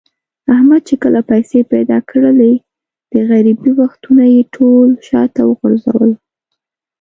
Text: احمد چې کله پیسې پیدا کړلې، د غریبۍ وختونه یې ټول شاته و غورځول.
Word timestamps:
احمد 0.53 0.81
چې 0.89 0.95
کله 1.03 1.19
پیسې 1.31 1.59
پیدا 1.73 1.97
کړلې، 2.09 2.53
د 3.11 3.13
غریبۍ 3.29 3.71
وختونه 3.81 4.23
یې 4.33 4.41
ټول 4.55 4.89
شاته 5.07 5.41
و 5.45 5.51
غورځول. 5.59 6.11